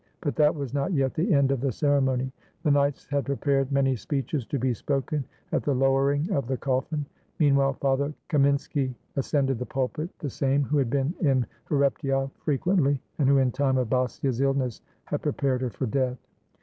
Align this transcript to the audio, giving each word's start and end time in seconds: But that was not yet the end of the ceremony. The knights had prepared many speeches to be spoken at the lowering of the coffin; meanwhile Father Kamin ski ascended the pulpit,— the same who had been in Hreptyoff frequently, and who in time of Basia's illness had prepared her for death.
But 0.19 0.35
that 0.37 0.55
was 0.55 0.73
not 0.73 0.93
yet 0.93 1.13
the 1.13 1.31
end 1.31 1.51
of 1.51 1.61
the 1.61 1.71
ceremony. 1.71 2.31
The 2.63 2.71
knights 2.71 3.05
had 3.05 3.23
prepared 3.23 3.71
many 3.71 3.95
speeches 3.95 4.47
to 4.47 4.57
be 4.57 4.73
spoken 4.73 5.23
at 5.51 5.61
the 5.61 5.75
lowering 5.75 6.27
of 6.31 6.47
the 6.47 6.57
coffin; 6.57 7.05
meanwhile 7.37 7.73
Father 7.73 8.11
Kamin 8.27 8.59
ski 8.59 8.95
ascended 9.15 9.59
the 9.59 9.65
pulpit,— 9.67 10.09
the 10.17 10.31
same 10.31 10.63
who 10.63 10.79
had 10.79 10.89
been 10.89 11.13
in 11.21 11.45
Hreptyoff 11.69 12.31
frequently, 12.39 12.99
and 13.19 13.29
who 13.29 13.37
in 13.37 13.51
time 13.51 13.77
of 13.77 13.91
Basia's 13.91 14.41
illness 14.41 14.81
had 15.05 15.21
prepared 15.21 15.61
her 15.61 15.69
for 15.69 15.85
death. 15.85 16.17